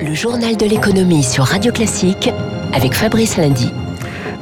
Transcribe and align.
Le 0.00 0.14
journal 0.14 0.56
de 0.56 0.66
l'économie 0.66 1.22
sur 1.22 1.44
Radio 1.44 1.72
Classique 1.72 2.30
avec 2.72 2.92
Fabrice 2.92 3.36
Lundy. 3.36 3.72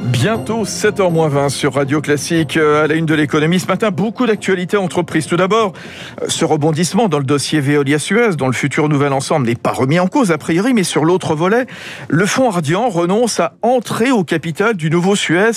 Bientôt 0.05 0.65
7h20 0.65 1.49
sur 1.49 1.73
Radio 1.73 1.99
Classique. 1.99 2.57
Euh, 2.57 2.83
à 2.83 2.87
la 2.87 2.93
une 2.93 3.07
de 3.07 3.15
l'économie 3.15 3.59
ce 3.59 3.65
matin, 3.65 3.89
beaucoup 3.89 4.27
d'actualités 4.27 4.77
entreprises. 4.77 5.25
Tout 5.25 5.35
d'abord, 5.35 5.73
euh, 6.21 6.25
ce 6.27 6.45
rebondissement 6.45 7.07
dans 7.07 7.17
le 7.17 7.23
dossier 7.23 7.59
Veolia-Suez, 7.59 8.35
dont 8.35 8.45
le 8.45 8.53
futur 8.53 8.87
nouvel 8.87 9.13
ensemble 9.13 9.47
n'est 9.47 9.55
pas 9.55 9.71
remis 9.71 9.99
en 9.99 10.05
cause 10.05 10.31
a 10.31 10.37
priori, 10.37 10.75
mais 10.75 10.83
sur 10.83 11.05
l'autre 11.05 11.33
volet, 11.33 11.65
le 12.07 12.25
fonds 12.27 12.51
Ardian 12.51 12.87
renonce 12.87 13.39
à 13.39 13.55
entrer 13.63 14.11
au 14.11 14.23
capital 14.23 14.75
du 14.75 14.91
nouveau 14.91 15.15
Suez, 15.15 15.51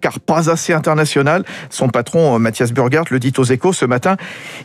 car 0.00 0.18
pas 0.18 0.50
assez 0.50 0.72
international. 0.72 1.44
Son 1.70 1.88
patron, 1.88 2.34
euh, 2.34 2.38
Mathias 2.38 2.72
Burgert, 2.72 3.04
le 3.10 3.20
dit 3.20 3.32
aux 3.38 3.44
échos 3.44 3.72
ce 3.72 3.84
matin. 3.84 4.16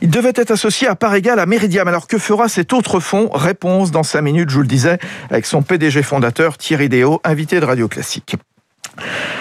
Il 0.01 0.09
devait 0.09 0.33
être 0.35 0.49
associé 0.49 0.87
à 0.87 0.95
part 0.95 1.13
égale 1.13 1.39
à 1.39 1.45
Meridiam. 1.45 1.87
Alors 1.87 2.07
que 2.07 2.17
fera 2.17 2.47
cet 2.49 2.73
autre 2.73 2.99
fonds? 2.99 3.29
Réponse 3.31 3.91
dans 3.91 4.03
5 4.03 4.19
minutes, 4.21 4.49
je 4.49 4.55
vous 4.55 4.61
le 4.61 4.67
disais, 4.67 4.97
avec 5.29 5.45
son 5.45 5.61
PDG 5.61 6.01
fondateur 6.01 6.57
Thierry 6.57 6.89
Déo, 6.89 7.21
invité 7.23 7.59
de 7.59 7.65
Radio 7.65 7.87
Classique. 7.87 8.35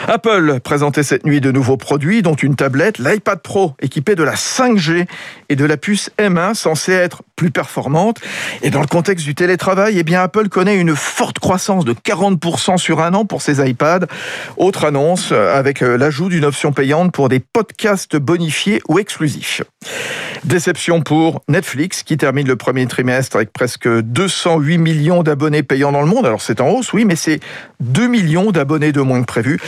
Apple 0.08 0.60
présentait 0.60 1.02
cette 1.02 1.26
nuit 1.26 1.40
de 1.40 1.50
nouveaux 1.50 1.76
produits, 1.76 2.22
dont 2.22 2.34
une 2.34 2.54
tablette, 2.54 2.98
l'iPad 2.98 3.40
Pro, 3.40 3.74
équipée 3.80 4.14
de 4.14 4.22
la 4.22 4.34
5G 4.34 5.06
et 5.48 5.56
de 5.56 5.64
la 5.64 5.76
puce 5.76 6.10
M1, 6.18 6.54
censée 6.54 6.92
être 6.92 7.22
plus 7.34 7.50
performante. 7.50 8.20
Et 8.62 8.70
dans 8.70 8.80
le 8.80 8.86
contexte 8.86 9.24
du 9.24 9.34
télétravail, 9.34 10.02
eh 10.06 10.14
Apple 10.14 10.48
connaît 10.48 10.76
une 10.76 10.94
forte 10.94 11.38
croissance 11.38 11.84
de 11.84 11.92
40% 11.92 12.78
sur 12.78 13.00
un 13.00 13.14
an 13.14 13.24
pour 13.24 13.42
ses 13.42 13.68
iPads. 13.68 14.06
Autre 14.56 14.84
annonce 14.84 15.32
avec 15.32 15.82
euh, 15.82 15.98
l'ajout 15.98 16.28
d'une 16.28 16.44
option 16.44 16.72
payante 16.72 17.12
pour 17.12 17.28
des 17.28 17.40
podcasts 17.40 18.16
bonifiés 18.16 18.80
ou 18.88 18.98
exclusifs. 18.98 19.62
Déception 20.46 21.00
pour 21.00 21.42
Netflix 21.48 22.04
qui 22.04 22.16
termine 22.16 22.46
le 22.46 22.54
premier 22.54 22.86
trimestre 22.86 23.34
avec 23.34 23.52
presque 23.52 23.88
208 23.88 24.78
millions 24.78 25.24
d'abonnés 25.24 25.64
payants 25.64 25.90
dans 25.90 26.02
le 26.02 26.06
monde. 26.06 26.24
Alors 26.24 26.40
c'est 26.40 26.60
en 26.60 26.68
hausse, 26.68 26.92
oui, 26.92 27.04
mais 27.04 27.16
c'est 27.16 27.40
2 27.80 28.06
millions 28.06 28.52
d'abonnés 28.52 28.92
de 28.92 29.00
moins 29.00 29.20
que 29.22 29.26
prévu. 29.26 29.58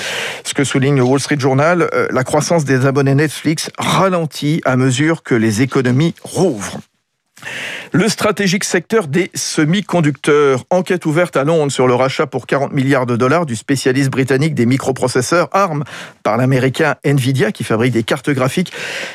Ce 0.44 0.54
que 0.54 0.62
souligne 0.62 0.94
le 0.94 1.02
Wall 1.02 1.18
Street 1.18 1.40
Journal, 1.40 1.88
euh, 1.92 2.06
la 2.12 2.22
croissance 2.22 2.64
des 2.64 2.86
abonnés 2.86 3.16
Netflix 3.16 3.70
ralentit 3.76 4.60
à 4.64 4.76
mesure 4.76 5.24
que 5.24 5.34
les 5.34 5.62
économies 5.62 6.14
rouvrent. 6.22 6.78
Le 7.92 8.06
stratégique 8.08 8.64
secteur 8.64 9.08
des 9.08 9.30
semi-conducteurs. 9.34 10.64
Enquête 10.68 11.06
ouverte 11.06 11.36
à 11.36 11.44
Londres 11.44 11.72
sur 11.72 11.86
le 11.86 11.94
rachat 11.94 12.26
pour 12.26 12.46
40 12.46 12.72
milliards 12.72 13.06
de 13.06 13.16
dollars 13.16 13.46
du 13.46 13.56
spécialiste 13.56 14.10
britannique 14.10 14.54
des 14.54 14.66
microprocesseurs 14.66 15.48
ARM 15.52 15.84
par 16.22 16.36
l'américain 16.36 16.96
Nvidia 17.02 17.50
qui 17.50 17.64
fabrique 17.64 17.92
des 17.92 18.02
cartes 18.02 18.28
graphiques. 18.28 18.72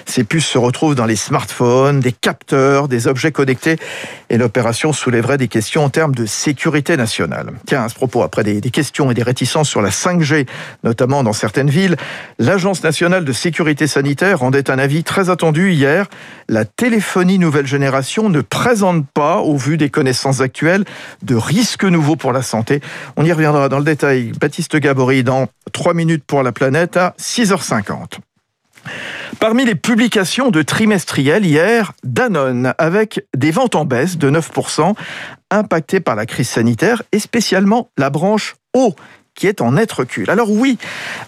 Ces 0.08 0.24
puces 0.24 0.48
se 0.48 0.58
retrouvent 0.58 0.96
dans 0.96 1.06
les 1.06 1.16
smartphones, 1.16 2.00
des 2.00 2.12
capteurs, 2.12 2.88
des 2.88 3.08
objets 3.08 3.32
connectés 3.32 3.78
et 4.32 4.38
l'opération 4.38 4.92
soulèverait 4.92 5.38
des 5.38 5.48
questions 5.48 5.84
en 5.84 5.90
termes 5.90 6.16
de 6.16 6.26
sécurité 6.26 6.98
nationale. 6.98 7.52
Tiens, 7.68 7.84
à 7.84 7.90
ce 7.90 7.96
propos, 7.96 8.24
après 8.24 8.44
des, 8.44 8.62
questions 8.72 9.12
et 9.12 9.14
des 9.14 9.22
réticences 9.22 9.70
sur 9.70 9.84
la 9.84 9.90
5G, 9.90 10.48
notamment 10.84 11.24
dans 11.24 11.34
certaines 11.34 11.70
villes, 11.70 11.96
l'Agence 12.40 12.84
nationale 12.84 13.24
de 13.24 13.34
sécurité 13.34 13.86
sanitaire 13.86 14.40
rendait 14.40 14.72
un 14.72 14.80
avis 14.80 15.04
très 15.04 15.30
attendu 15.30 15.72
hier. 15.72 16.08
La 16.50 16.66
téléphonie 16.66 17.38
nouvelle 17.38 17.68
génération 17.68 18.30
ne 18.30 18.42
présente 18.64 19.06
pas, 19.10 19.40
au 19.40 19.58
vu 19.58 19.76
des 19.76 19.90
connaissances 19.90 20.40
actuelles, 20.40 20.86
de 21.22 21.36
risques 21.36 21.84
nouveaux 21.84 22.16
pour 22.16 22.32
la 22.32 22.42
santé. 22.42 22.80
On 23.18 23.26
y 23.26 23.32
reviendra 23.34 23.68
dans 23.68 23.78
le 23.78 23.84
détail. 23.84 24.32
Baptiste 24.40 24.78
Gabory 24.78 25.22
dans 25.22 25.48
3 25.74 25.94
minutes 25.94 26.24
pour 26.26 26.44
la 26.44 26.54
planète 26.54 26.96
à 26.96 27.14
6h50. 27.20 28.20
Parmi 29.42 29.66
les 29.66 29.76
publications 29.76 30.50
de 30.50 30.62
trimestriel 30.62 31.46
hier, 31.46 31.92
Danone, 32.06 32.74
avec 32.78 33.26
des 33.36 33.52
ventes 33.52 33.76
en 33.76 33.84
baisse 33.84 34.18
de 34.18 34.32
9%, 34.32 34.96
impactées 35.52 36.00
par 36.00 36.16
la 36.16 36.26
crise 36.26 36.48
sanitaire, 36.48 37.04
et 37.12 37.20
spécialement 37.20 37.90
la 37.98 38.10
branche 38.10 38.56
eau, 38.74 38.96
qui 39.36 39.48
est 39.48 39.60
en 39.60 39.74
net 39.74 39.92
recul. 39.92 40.30
Alors 40.30 40.50
oui, 40.50 40.78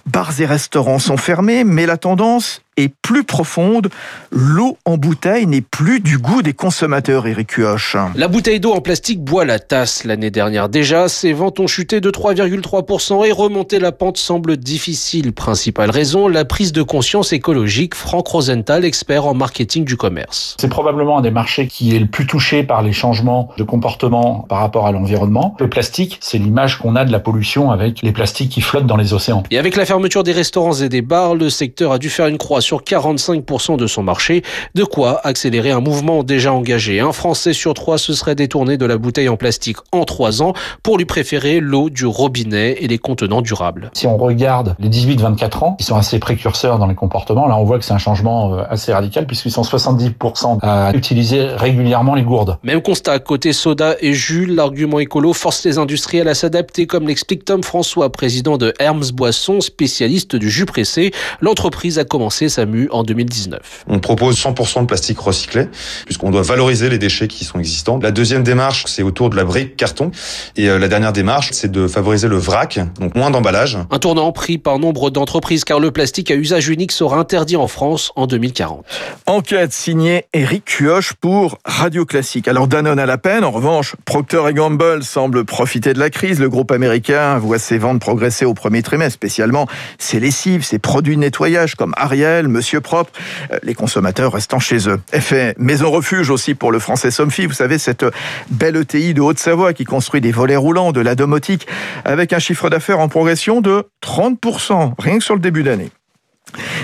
bars 0.06 0.40
et 0.40 0.46
restaurants 0.46 1.00
sont 1.00 1.18
fermés, 1.18 1.66
mais 1.66 1.86
la 1.86 1.98
tendance 1.98 2.62
est 2.78 2.94
plus 3.02 3.24
profonde. 3.24 3.90
L'eau 4.32 4.78
en 4.86 4.98
bouteille 4.98 5.48
n'est 5.48 5.62
plus 5.62 6.00
du 6.00 6.18
goût 6.18 6.42
des 6.42 6.54
consommateurs, 6.54 7.28
Eric 7.28 7.52
Huoche. 7.52 7.96
La 8.16 8.28
bouteille 8.28 8.60
d'eau 8.60 8.74
en 8.74 8.82
plastique 8.82 9.24
boit 9.24 9.46
la 9.46 9.60
tasse. 9.60 10.04
L'année 10.04 10.32
dernière 10.32 10.70
déjà, 10.70 11.08
ses 11.08 11.34
ventes 11.34 11.60
ont 11.60 11.68
chuté 11.68 12.02
de 12.02 12.12
3,3% 12.12 13.26
et 13.26 13.32
remonter 13.32 13.80
la 13.80 13.92
pente 13.92 14.18
semble 14.18 14.58
difficile. 14.58 15.34
Principale 15.34 15.90
raison, 15.90 16.28
la 16.28 16.46
prise 16.46 16.74
de 16.74 16.82
conscience 16.82 17.34
écologique. 17.34 17.96
Franck 17.96 18.28
Rosenthal, 18.28 18.86
expert 18.86 19.26
en 19.26 19.34
marketing 19.34 19.86
du 19.86 19.98
commerce. 19.98 20.56
C'est 20.60 20.70
probablement 20.70 21.20
un 21.20 21.22
des 21.22 21.32
marchés 21.32 21.68
qui 21.68 21.96
est 21.96 22.00
le 22.00 22.08
plus 22.08 22.28
touché 22.28 22.64
par 22.64 22.82
les 22.82 22.94
changements 22.94 23.50
de 23.58 23.64
comportement 23.64 24.46
par 24.50 24.60
rapport 24.60 24.88
à 24.88 24.92
l'environnement. 24.92 25.56
Le 25.60 25.70
plastique, 25.70 26.18
c'est 26.22 26.38
l'image 26.38 26.78
qu'on 26.78 26.96
a 26.96 27.06
de 27.06 27.12
la 27.12 27.20
pollution 27.20 27.72
avec 27.72 28.02
les 28.02 28.12
plastiques 28.12 28.52
qui 28.52 28.62
flottent 28.62 28.88
dans 28.88 28.98
les 28.98 29.14
océans. 29.14 29.44
Et 29.52 29.58
avec 29.58 29.76
la 29.76 29.86
fermeture 29.86 30.24
des 30.24 30.32
restaurants 30.32 30.74
et 30.74 30.90
des 30.90 31.02
bars, 31.02 31.36
le 31.36 31.50
secteur 31.50 31.92
a 31.92 32.00
dû 32.00 32.10
faire 32.10 32.28
une 32.28 32.38
croix 32.38 32.62
sur 32.66 32.82
45% 32.82 33.78
de 33.78 33.88
son 33.88 34.04
marché, 34.04 34.42
de 34.74 34.84
quoi 34.84 35.22
accélérer 35.26 35.72
un 35.72 35.80
mouvement 35.80 36.24
déjà 36.24 36.52
engagé. 36.52 37.00
Un 37.00 37.12
Français 37.12 37.54
sur 37.54 37.74
trois 37.74 37.98
se 37.98 38.14
serait 38.14 38.36
détourné 38.36 38.78
de 38.78 38.86
la 38.86 38.98
bouteille 38.98 39.30
en 39.30 39.38
plastique 39.38 39.78
en 39.92 40.04
trois 40.04 40.42
ans 40.42 40.54
pour 40.82 40.98
lui 40.98 41.06
préférer 41.06 41.60
l'eau 41.60 41.90
du 41.90 42.06
robinet 42.06 42.78
et 42.80 42.88
les 42.88 42.98
contenants 42.98 43.42
durables. 43.42 43.92
Si 43.94 44.08
on 44.08 44.18
regarde 44.18 44.76
les 44.80 44.90
18-24 44.90 45.64
ans, 45.64 45.78
ils 45.80 45.86
sont 45.86 45.96
assez 45.96 46.18
précurseurs 46.20 46.80
dans 46.80 46.88
les 46.88 46.96
comportements. 46.96 47.48
Là, 47.48 47.56
on 47.58 47.64
voit 47.64 47.78
que 47.78 47.86
c'est 47.86 47.94
un 47.94 48.00
changement 48.00 48.56
euh, 48.56 48.64
assez 48.70 48.92
radical 48.92 49.28
puisqu'ils 49.28 49.52
sont 49.52 49.62
70% 49.62 50.60
à 50.62 50.92
utiliser 50.94 51.46
régulièrement 51.46 52.16
les 52.16 52.24
gourdes. 52.24 52.58
Même 52.64 52.82
constat, 52.82 53.20
côté 53.20 53.54
soda 53.54 53.96
et 54.02 54.14
jus, 54.14 54.48
l'argument 54.48 55.00
écolo 55.00 55.34
force 55.34 55.64
les 55.66 55.78
industriels 55.78 56.28
à 56.28 56.34
s'adapter, 56.34 56.88
comme 56.88 57.08
l'explique 57.08 57.46
Tom 57.46 57.62
François, 57.62 58.12
président 58.12 58.58
de 58.58 58.74
Hermes 58.80 59.12
Boisson, 59.14 59.62
spécialiste 59.62 60.36
du 60.36 60.50
jus 60.50 60.66
pressé. 60.66 61.12
L'entreprise 61.42 62.00
a 62.00 62.06
commencé 62.06 62.50
en 62.92 63.04
2019. 63.04 63.86
On 63.88 64.00
propose 64.00 64.38
100% 64.38 64.82
de 64.82 64.86
plastique 64.86 65.20
recyclé, 65.20 65.68
puisqu'on 66.06 66.32
doit 66.32 66.42
valoriser 66.42 66.90
les 66.90 66.98
déchets 66.98 67.28
qui 67.28 67.46
sont 67.46 67.60
existants. 67.60 68.00
La 68.02 68.12
deuxième 68.12 68.44
démarche, 68.44 68.86
c'est 68.88 69.04
autour 69.04 69.30
de 69.30 69.36
la 69.36 69.44
brique 69.44 69.76
carton. 69.76 70.12
Et 70.56 70.70
euh, 70.70 70.80
la 70.80 70.88
dernière 70.88 71.14
démarche, 71.14 71.50
c'est 71.52 71.72
de 71.72 71.88
favoriser 71.88 72.28
le 72.28 72.38
vrac, 72.38 72.80
donc 73.00 73.16
moins 73.16 73.32
d'emballage. 73.32 73.78
Un 73.92 74.00
tournant 74.00 74.32
pris 74.32 74.58
par 74.58 74.80
nombre 74.80 75.10
d'entreprises, 75.10 75.64
car 75.64 75.80
le 75.80 75.92
plastique 75.92 76.32
à 76.32 76.36
usage 76.36 76.70
unique 76.70 76.92
sera 76.92 77.18
interdit 77.18 77.56
en 77.56 77.68
France 77.68 78.12
en 78.16 78.28
2040. 78.28 78.86
Enquête 79.26 79.74
signée 79.74 80.26
Eric 80.34 80.66
Cuoche 80.66 81.14
pour 81.14 81.58
Radio 81.66 82.06
Classique. 82.06 82.48
Alors 82.48 82.68
Danone 82.68 83.00
à 83.00 83.06
la 83.06 83.18
peine, 83.18 83.44
en 83.44 83.52
revanche, 83.52 83.96
Procter 84.06 84.42
Gamble 84.54 85.04
semble 85.04 85.46
profiter 85.46 85.94
de 85.94 86.00
la 86.00 86.10
crise. 86.10 86.40
Le 86.40 86.50
groupe 86.50 86.72
américain 86.72 87.38
voit 87.38 87.60
ses 87.60 87.78
ventes 87.78 88.00
progresser 88.00 88.46
au 88.46 88.54
premier 88.54 88.82
trimestre, 88.82 89.14
spécialement 89.16 89.68
ses 89.98 90.20
lessives, 90.20 90.64
ses 90.64 90.80
produits 90.80 91.16
de 91.16 91.22
nettoyage 91.22 91.76
comme 91.76 91.94
Ariel, 91.98 92.45
Monsieur 92.48 92.82
Propre, 92.82 93.12
euh, 93.52 93.60
les 93.64 93.74
consommateurs 93.74 94.34
restant 94.34 94.60
chez 94.60 94.90
eux. 94.90 95.00
Effet 95.14 95.56
maison 95.58 95.92
refuge 95.92 96.30
aussi 96.30 96.56
pour 96.56 96.72
le 96.72 96.80
français 96.80 97.12
Somfy, 97.12 97.46
vous 97.46 97.54
savez, 97.54 97.78
cette 97.78 98.06
belle 98.50 98.76
ETI 98.76 99.14
de 99.14 99.22
Haute-Savoie 99.22 99.74
qui 99.74 99.86
construit 99.86 100.22
des 100.22 100.32
volets 100.32 100.56
roulants, 100.56 100.92
de 100.92 101.02
la 101.02 101.16
domotique, 101.16 101.68
avec 102.04 102.34
un 102.34 102.40
chiffre 102.40 102.70
d'affaires 102.70 103.00
en 103.00 103.08
progression 103.08 103.62
de 103.62 103.84
30%, 104.04 104.94
rien 104.98 105.18
que 105.18 105.24
sur 105.24 105.36
le 105.36 105.42
début 105.42 105.64
d'année. 105.64 105.90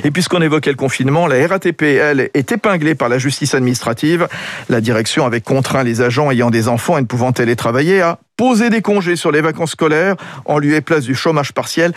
Et 0.04 0.12
puisqu'on 0.12 0.42
évoquait 0.42 0.72
le 0.72 0.76
confinement, 0.76 1.28
la 1.28 1.48
RATP, 1.48 1.84
elle, 1.84 2.30
est 2.34 2.52
épinglée 2.52 2.96
par 2.96 3.10
la 3.10 3.18
justice 3.18 3.54
administrative. 3.54 4.28
La 4.70 4.82
direction 4.82 5.26
avait 5.26 5.42
contraint 5.42 5.84
les 5.84 6.02
agents 6.02 6.32
ayant 6.32 6.50
des 6.50 6.68
enfants 6.68 6.98
et 6.98 7.02
ne 7.02 7.06
pouvant 7.06 7.32
télétravailler 7.32 8.02
à 8.02 8.20
poser 8.38 8.70
des 8.70 8.82
congés 8.82 9.16
sur 9.16 9.32
les 9.32 9.42
vacances 9.42 9.72
scolaires 9.72 10.16
en 10.46 10.58
lieu 10.58 10.74
et 10.74 10.82
place 10.82 11.04
du 11.04 11.16
chômage 11.16 11.54
partiel 11.54 11.94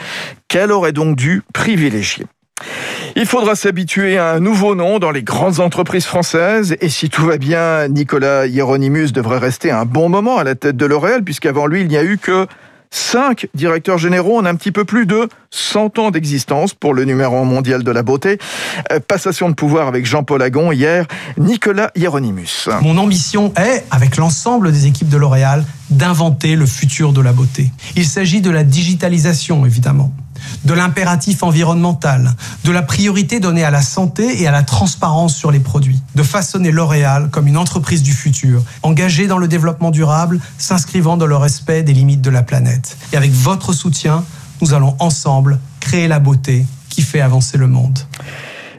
qu'elle 0.48 0.70
aurait 0.70 0.92
donc 0.92 1.16
dû 1.16 1.42
privilégier. 1.52 2.26
Il 3.16 3.26
faudra 3.26 3.54
s'habituer 3.54 4.18
à 4.18 4.32
un 4.32 4.40
nouveau 4.40 4.74
nom 4.74 4.98
dans 4.98 5.12
les 5.12 5.22
grandes 5.22 5.60
entreprises 5.60 6.04
françaises. 6.04 6.76
Et 6.80 6.88
si 6.88 7.10
tout 7.10 7.24
va 7.24 7.38
bien, 7.38 7.86
Nicolas 7.86 8.46
Hieronymus 8.46 9.12
devrait 9.12 9.38
rester 9.38 9.70
un 9.70 9.84
bon 9.84 10.08
moment 10.08 10.38
à 10.38 10.42
la 10.42 10.56
tête 10.56 10.76
de 10.76 10.84
L'Oréal, 10.84 11.22
puisqu'avant 11.22 11.66
lui, 11.66 11.82
il 11.82 11.86
n'y 11.86 11.96
a 11.96 12.02
eu 12.02 12.18
que 12.18 12.48
cinq 12.90 13.46
directeurs 13.54 13.98
généraux 13.98 14.38
en 14.38 14.44
un 14.44 14.56
petit 14.56 14.72
peu 14.72 14.84
plus 14.84 15.06
de 15.06 15.28
100 15.52 16.00
ans 16.00 16.10
d'existence 16.10 16.74
pour 16.74 16.92
le 16.92 17.04
numéro 17.04 17.44
mondial 17.44 17.84
de 17.84 17.90
la 17.92 18.02
beauté. 18.02 18.38
Euh, 18.90 18.98
passation 18.98 19.48
de 19.48 19.54
pouvoir 19.54 19.86
avec 19.86 20.06
Jean-Paul 20.06 20.42
Agon 20.42 20.72
hier, 20.72 21.06
Nicolas 21.38 21.92
Hieronymus. 21.94 22.68
Mon 22.82 22.98
ambition 22.98 23.52
est, 23.56 23.84
avec 23.92 24.16
l'ensemble 24.16 24.72
des 24.72 24.86
équipes 24.86 25.08
de 25.08 25.16
L'Oréal, 25.16 25.64
d'inventer 25.88 26.56
le 26.56 26.66
futur 26.66 27.12
de 27.12 27.20
la 27.20 27.32
beauté. 27.32 27.70
Il 27.94 28.06
s'agit 28.06 28.40
de 28.40 28.50
la 28.50 28.64
digitalisation, 28.64 29.64
évidemment 29.64 30.12
de 30.64 30.74
l'impératif 30.74 31.42
environnemental, 31.42 32.32
de 32.64 32.72
la 32.72 32.82
priorité 32.82 33.40
donnée 33.40 33.64
à 33.64 33.70
la 33.70 33.82
santé 33.82 34.42
et 34.42 34.46
à 34.46 34.50
la 34.50 34.62
transparence 34.62 35.36
sur 35.36 35.50
les 35.50 35.60
produits, 35.60 36.00
de 36.14 36.22
façonner 36.22 36.70
L'Oréal 36.70 37.28
comme 37.30 37.46
une 37.46 37.56
entreprise 37.56 38.02
du 38.02 38.12
futur, 38.12 38.62
engagée 38.82 39.26
dans 39.26 39.38
le 39.38 39.48
développement 39.48 39.90
durable, 39.90 40.40
s'inscrivant 40.58 41.16
dans 41.16 41.26
le 41.26 41.36
respect 41.36 41.82
des 41.82 41.92
limites 41.92 42.22
de 42.22 42.30
la 42.30 42.42
planète. 42.42 42.96
Et 43.12 43.16
avec 43.16 43.32
votre 43.32 43.72
soutien, 43.72 44.24
nous 44.60 44.74
allons 44.74 44.96
ensemble 44.98 45.58
créer 45.80 46.08
la 46.08 46.18
beauté 46.18 46.66
qui 46.88 47.02
fait 47.02 47.20
avancer 47.20 47.58
le 47.58 47.66
monde. 47.66 47.98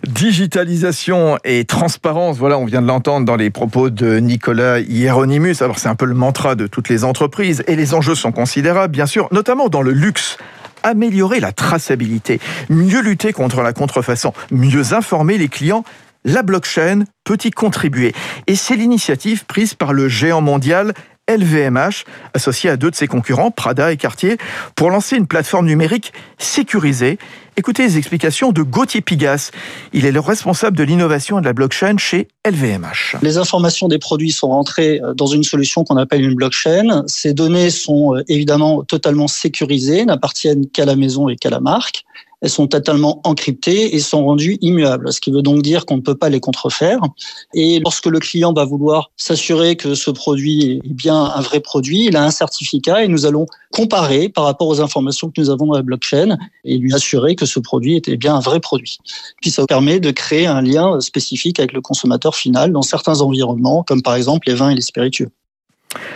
Digitalisation 0.08 1.38
et 1.44 1.66
transparence, 1.66 2.38
voilà, 2.38 2.60
on 2.60 2.66
vient 2.66 2.82
de 2.82 2.88
l'entendre 2.88 3.26
dans 3.26 3.36
les 3.36 3.50
propos 3.50 3.90
de 3.90 4.18
Nicolas 4.20 4.80
Hieronymus. 4.80 5.62
Alors 5.62 5.80
c'est 5.80 5.90
un 5.90 5.96
peu 5.96 6.06
le 6.06 6.14
mantra 6.14 6.56
de 6.56 6.68
toutes 6.68 6.90
les 6.90 7.04
entreprises 7.04 7.64
et 7.68 7.76
les 7.76 7.94
enjeux 7.94 8.14
sont 8.14 8.32
considérables, 8.32 8.92
bien 8.92 9.08
sûr, 9.08 9.28
notamment 9.32 9.68
dans 9.68 9.82
le 9.82 9.92
luxe 9.92 10.38
améliorer 10.86 11.40
la 11.40 11.52
traçabilité, 11.52 12.40
mieux 12.70 13.02
lutter 13.02 13.34
contre 13.34 13.62
la 13.62 13.74
contrefaçon, 13.74 14.34
mieux 14.52 14.94
informer 14.94 15.38
les 15.38 15.50
clients 15.50 15.84
la 16.28 16.42
blockchain 16.42 17.04
peut 17.24 17.38
y 17.44 17.52
contribuer. 17.52 18.14
Et 18.48 18.56
c'est 18.56 18.76
l'initiative 18.76 19.46
prise 19.46 19.76
par 19.76 19.94
le 19.94 20.10
géant 20.10 20.42
mondial 20.42 20.94
LVMH, 21.30 22.06
associé 22.34 22.70
à 22.70 22.78
deux 22.78 22.92
de 22.92 22.96
ses 22.96 23.08
concurrents, 23.08 23.52
Prada 23.52 23.92
et 23.92 23.98
Cartier, 23.98 24.38
pour 24.76 24.92
lancer 24.92 25.16
une 25.16 25.28
plateforme 25.28 25.66
numérique 25.66 26.14
sécurisée. 26.38 27.18
Écoutez 27.58 27.84
les 27.84 27.98
explications 27.98 28.52
de 28.52 28.62
Gauthier 28.62 29.02
Pigas. 29.02 29.52
Il 29.94 30.06
est 30.06 30.12
le 30.12 30.20
responsable 30.20 30.78
de 30.78 30.84
l'innovation 30.84 31.40
et 31.40 31.42
de 31.42 31.46
la 31.46 31.54
blockchain 31.54 31.98
chez 31.98 32.28
LVMH. 32.46 33.18
Les 33.22 33.38
informations 33.38 33.88
des 33.88 33.98
produits 33.98 34.32
sont 34.32 34.50
rentrées 34.50 35.00
euh, 35.02 35.14
dans 35.14 35.28
une 35.28 35.44
solution 35.44 35.84
qu'on 35.84 35.98
appelle 35.98 36.22
une 36.22 36.36
blockchain. 36.36 37.04
Ces 37.08 37.34
données 37.34 37.70
sont 37.70 38.16
euh, 38.16 38.24
évidemment 38.28 38.84
totalement 38.84 39.28
sécurisées, 39.28 40.06
n'appartiennent 40.06 40.68
qu'à 40.68 40.86
la 40.86 40.96
maison 40.96 41.30
et 41.30 41.38
qu'à 41.38 41.50
la 41.50 41.62
marque 41.62 42.04
elles 42.42 42.50
sont 42.50 42.68
totalement 42.68 43.22
encryptées 43.24 43.96
et 43.96 44.00
sont 44.00 44.26
rendues 44.26 44.58
immuables, 44.62 45.12
ce 45.12 45.20
qui 45.20 45.32
veut 45.32 45.42
donc 45.42 45.62
dire 45.62 45.86
qu'on 45.86 45.98
ne 45.98 46.02
peut 46.02 46.16
pas 46.16 46.30
les 46.30 46.40
contrefaire. 46.40 47.00
Et 47.54 47.80
lorsque 47.80 48.06
le 48.06 48.20
client 48.20 48.54
va 48.54 48.66
vouloir 48.66 49.12
s'assurer 49.18 49.76
que 49.76 49.96
ce 49.96 50.12
produit 50.12 50.82
est 50.84 50.94
bien 50.94 51.16
un 51.16 51.42
vrai 51.42 51.60
produit, 51.60 52.06
il 52.06 52.16
a 52.16 52.24
un 52.24 52.32
certificat 52.32 53.04
et 53.04 53.08
nous 53.08 53.26
allons 53.26 53.46
comparer 53.72 54.30
par 54.30 54.46
rapport 54.46 54.68
aux 54.68 54.82
informations 54.82 55.30
que 55.30 55.42
nous 55.42 55.50
avons 55.50 55.68
dans 55.68 55.76
la 55.76 55.82
blockchain 55.82 56.38
et 56.64 56.78
lui 56.78 56.94
assurer 56.94 57.36
que 57.36 57.46
ce 57.46 57.60
produit 57.60 57.96
était 57.96 58.18
bien 58.18 58.36
un 58.36 58.40
vrai 58.40 58.60
produit. 58.60 58.98
Puis 59.42 59.52
ça 59.52 59.66
permet 59.66 60.00
de 60.00 60.12
créer 60.12 60.46
un 60.46 60.62
lien 60.62 61.00
spécifique 61.00 61.60
avec 61.60 61.74
le 61.74 61.82
consommateur 61.82 62.36
final 62.36 62.72
dans 62.72 62.82
certains 62.82 63.22
environnements, 63.22 63.84
comme 63.84 64.02
par 64.02 64.16
exemple 64.16 64.48
les 64.48 64.56
vins 64.56 64.70
et 64.70 64.76
les 64.76 64.82
spiritueux. 64.82 65.30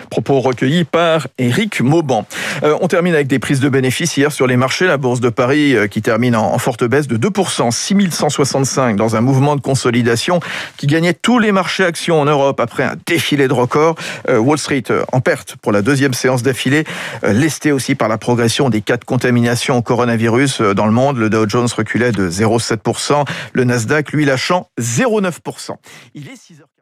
Propos 0.09 0.39
recueillis 0.39 0.83
par 0.83 1.27
Éric 1.37 1.81
Mauban. 1.81 2.25
Euh, 2.63 2.77
on 2.81 2.87
termine 2.87 3.13
avec 3.13 3.27
des 3.27 3.39
prises 3.39 3.59
de 3.59 3.69
bénéfices 3.69 4.17
hier 4.17 4.31
sur 4.31 4.47
les 4.47 4.57
marchés. 4.57 4.87
La 4.87 4.97
Bourse 4.97 5.19
de 5.19 5.29
Paris 5.29 5.75
euh, 5.75 5.87
qui 5.87 6.01
termine 6.01 6.35
en, 6.35 6.57
forte 6.57 6.83
baisse 6.83 7.07
de 7.07 7.17
2%, 7.17 7.71
6165 7.71 8.95
dans 8.95 9.15
un 9.15 9.21
mouvement 9.21 9.55
de 9.55 9.61
consolidation 9.61 10.39
qui 10.77 10.87
gagnait 10.87 11.13
tous 11.13 11.39
les 11.39 11.51
marchés 11.51 11.83
actions 11.83 12.19
en 12.19 12.25
Europe 12.25 12.59
après 12.59 12.83
un 12.83 12.95
défilé 13.05 13.47
de 13.47 13.53
records. 13.53 13.95
Euh, 14.29 14.37
Wall 14.37 14.57
Street 14.57 14.83
en 15.11 15.21
perte 15.21 15.55
pour 15.61 15.71
la 15.71 15.81
deuxième 15.81 16.13
séance 16.13 16.43
d'affilée, 16.43 16.83
lesté 17.23 17.71
aussi 17.71 17.95
par 17.95 18.07
la 18.07 18.17
progression 18.17 18.69
des 18.69 18.81
cas 18.81 18.97
de 18.97 19.05
contamination 19.05 19.77
au 19.77 19.81
coronavirus 19.81 20.61
dans 20.61 20.85
le 20.85 20.91
monde. 20.91 21.17
Le 21.17 21.29
Dow 21.29 21.47
Jones 21.47 21.67
reculait 21.75 22.11
de 22.11 22.29
0,7%, 22.29 23.25
le 23.53 23.63
Nasdaq 23.63 24.11
lui 24.11 24.25
lâchant 24.25 24.67
0,9%. 24.79 25.75
Il 26.13 26.27
est 26.27 26.35
6 26.35 26.55
h 26.55 26.78